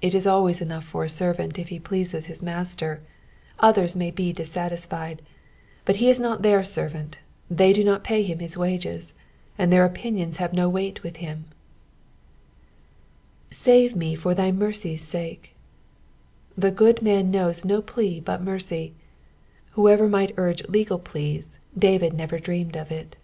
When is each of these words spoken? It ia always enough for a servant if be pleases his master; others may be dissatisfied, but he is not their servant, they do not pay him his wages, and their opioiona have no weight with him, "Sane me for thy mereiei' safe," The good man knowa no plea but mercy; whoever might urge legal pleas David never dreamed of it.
It 0.00 0.14
ia 0.14 0.30
always 0.30 0.60
enough 0.60 0.84
for 0.84 1.02
a 1.02 1.08
servant 1.08 1.58
if 1.58 1.70
be 1.70 1.80
pleases 1.80 2.26
his 2.26 2.40
master; 2.40 3.00
others 3.58 3.96
may 3.96 4.12
be 4.12 4.32
dissatisfied, 4.32 5.22
but 5.84 5.96
he 5.96 6.08
is 6.08 6.20
not 6.20 6.42
their 6.42 6.62
servant, 6.62 7.18
they 7.50 7.72
do 7.72 7.82
not 7.82 8.04
pay 8.04 8.22
him 8.22 8.38
his 8.38 8.56
wages, 8.56 9.12
and 9.58 9.72
their 9.72 9.88
opioiona 9.88 10.36
have 10.36 10.52
no 10.52 10.68
weight 10.68 11.02
with 11.02 11.16
him, 11.16 11.46
"Sane 13.50 13.98
me 13.98 14.14
for 14.14 14.36
thy 14.36 14.52
mereiei' 14.52 14.96
safe," 14.96 15.40
The 16.56 16.70
good 16.70 17.02
man 17.02 17.32
knowa 17.32 17.64
no 17.64 17.82
plea 17.82 18.20
but 18.20 18.40
mercy; 18.40 18.94
whoever 19.72 20.06
might 20.08 20.32
urge 20.36 20.62
legal 20.68 21.00
pleas 21.00 21.58
David 21.76 22.12
never 22.12 22.38
dreamed 22.38 22.76
of 22.76 22.92
it. 22.92 23.16